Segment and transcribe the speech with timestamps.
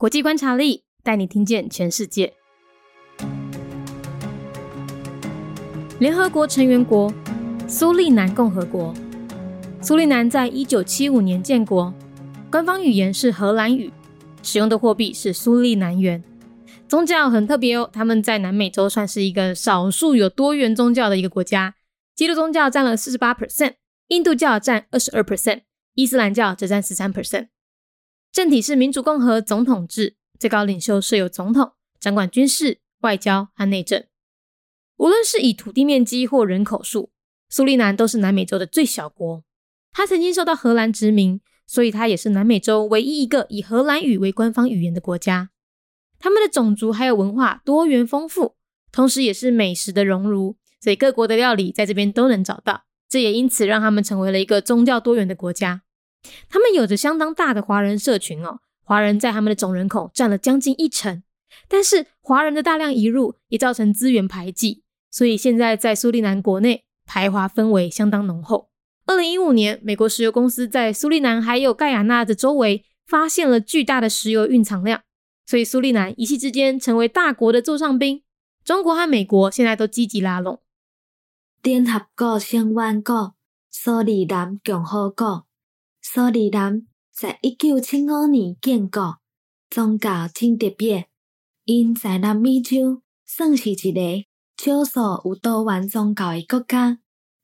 [0.00, 2.32] 国际观察力带你听见全世界。
[5.98, 7.12] 联合国成员国
[7.66, 8.94] 苏利南共和国，
[9.82, 11.92] 苏利南在一九七五年建国，
[12.48, 13.92] 官方语言是荷兰语，
[14.44, 16.22] 使用的货币是苏利南元。
[16.86, 21.74] 宗教很特别哦，他们在南美洲算是一个少数有多元宗教的一个国家，
[22.14, 23.72] 基督宗教占了四十八 percent，
[24.06, 25.62] 印度教占二十二 percent，
[25.94, 27.48] 伊斯兰教则占十三 percent。
[28.32, 34.04] 政体是民主共和总统制，最高领袖设有总统，掌管军事、外交和内政。
[34.96, 37.10] 无论是以土地面积或人口数，
[37.48, 39.44] 苏利南都是南美洲的最小国。
[39.92, 45.50] 它曾经受到荷兰殖民，所以它也是南美洲唯一一个以荷兰语为官方语言的国家。
[46.18, 48.56] 他们的种族还有文化多元丰富，
[48.92, 52.84] 同时也是美食的熔炉，所以各国的料理在这边都能找到。
[53.08, 55.82] 这也因此让他们成为了一个宗教多元的国家。
[56.48, 61.22] 他们有着相当大的华人社群哦，华人在他们的总人口占了将近一成。
[61.66, 68.68] 但是华人的大量移入也造成资源排挤，所以现在在苏利南国内排华氛围相当浓厚。
[69.06, 75.02] 二零一五年，美国石油公司在苏利南还有盖亚纳的周围发现了巨大的石油蕴藏量，
[75.46, 78.22] 所以苏利南一夕之间成为大国的座上宾。
[78.62, 80.60] 中国和美国现在都积极拉拢。
[81.62, 83.34] 联合国成员国
[83.70, 85.47] 苏利南共和国。
[86.10, 89.18] 苏里南在一九七五年建国，
[89.68, 91.06] 宗教挺特别。
[91.66, 94.24] 因在南美洲算是一个
[94.56, 97.00] 少数有多元宗教的国家。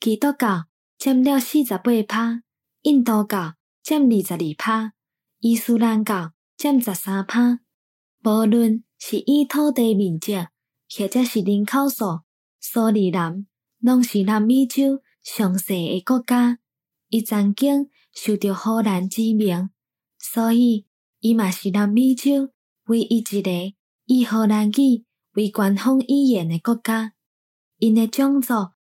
[0.00, 0.64] 基督教
[0.98, 2.42] 占了四十八趴，
[2.82, 4.92] 印度教占二十二趴，
[5.38, 7.60] 伊斯兰教占十三趴。
[8.24, 12.22] 无论是以土地面积，或者是人口数，
[12.58, 13.46] 苏里南
[13.78, 16.58] 拢是南美洲上细的国家。
[17.10, 17.88] 伊曾经。
[18.20, 19.70] 受到荷兰殖民，
[20.18, 20.86] 所以
[21.20, 22.50] 伊嘛是南美洲
[22.86, 23.50] 唯一一个
[24.06, 27.12] 以荷兰语为官方语言的国家。
[27.78, 28.54] 因的种族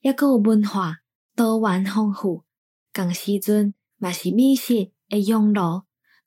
[0.00, 0.96] 也阁有文化
[1.36, 2.42] 多元丰富，
[2.92, 5.82] 共时阵嘛是美食的熔炉，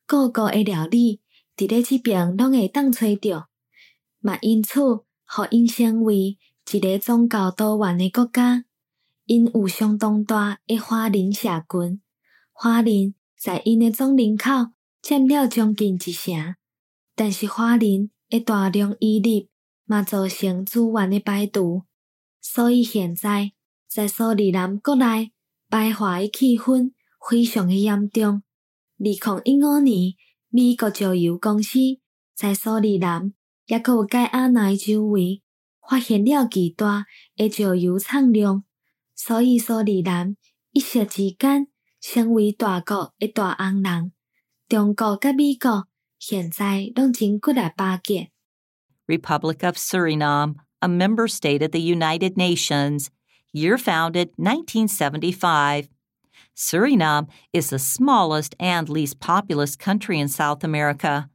[0.05, 1.19] 各国的料理
[1.57, 3.49] 伫咧即边拢会当找着，
[4.21, 6.37] 嘛因此互因成为
[6.71, 8.63] 一个宗教多元的国家。
[9.25, 12.01] 因有相当大的华人社群。
[12.59, 14.49] 华人在因的总人口
[14.99, 16.55] 占了将近一成，
[17.15, 19.47] 但是华人的大量移入
[19.85, 21.83] 嘛造成资源的排除，
[22.41, 23.51] 所以现在
[23.87, 25.31] 在苏里南国内
[25.69, 26.93] 排华的气氛
[27.29, 28.41] 非常的严重。
[28.97, 30.13] 二零一五年，
[30.49, 31.77] 美国石油公司
[32.33, 33.33] 在苏里南
[33.67, 35.43] 也有盖亚奈周围
[35.87, 38.63] 发现了巨大的石油产量，
[39.13, 40.35] 所以苏里南
[40.71, 41.67] 一时之间。
[42.06, 44.12] 成为大国的大红人，
[44.68, 45.86] 中国甲美国
[46.18, 48.30] 现在拢真骨来巴结。
[49.06, 53.08] Republic of Suriname, a member state of the United Nations,
[53.52, 55.88] year founded 1975.
[56.56, 61.28] Suriname is the smallest and least populous country in South America.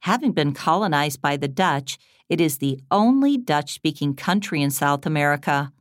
[0.00, 1.98] Having been colonized by the Dutch,
[2.28, 5.72] it is the only Dutch speaking country in South America.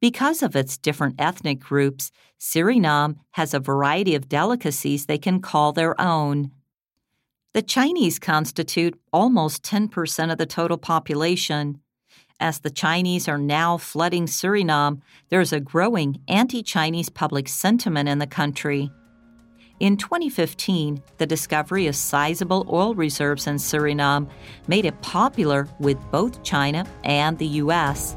[0.00, 2.10] Because of its different ethnic groups,
[2.40, 6.50] Suriname has a variety of delicacies they can call their own.
[7.54, 11.80] The Chinese constitute almost 10% of the total population.
[12.40, 18.18] As the Chinese are now flooding Suriname, there's a growing anti Chinese public sentiment in
[18.18, 18.90] the country.
[19.80, 24.30] In 2015, the discovery of sizable oil reserves in Suriname
[24.66, 28.16] made it popular with both China and the U.S.